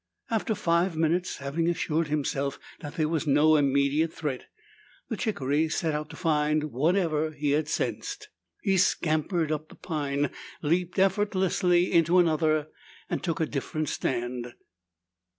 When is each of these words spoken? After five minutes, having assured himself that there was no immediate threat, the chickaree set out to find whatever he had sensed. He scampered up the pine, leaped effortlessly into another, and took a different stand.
After 0.31 0.55
five 0.55 0.97
minutes, 0.97 1.37
having 1.37 1.69
assured 1.69 2.07
himself 2.07 2.57
that 2.79 2.95
there 2.95 3.07
was 3.07 3.27
no 3.27 3.55
immediate 3.55 4.11
threat, 4.11 4.45
the 5.09 5.15
chickaree 5.15 5.69
set 5.69 5.93
out 5.93 6.09
to 6.09 6.15
find 6.15 6.71
whatever 6.71 7.29
he 7.33 7.51
had 7.51 7.67
sensed. 7.67 8.29
He 8.63 8.77
scampered 8.77 9.51
up 9.51 9.69
the 9.69 9.75
pine, 9.75 10.31
leaped 10.63 10.97
effortlessly 10.97 11.91
into 11.93 12.17
another, 12.17 12.69
and 13.11 13.23
took 13.23 13.39
a 13.39 13.45
different 13.45 13.89
stand. 13.89 14.55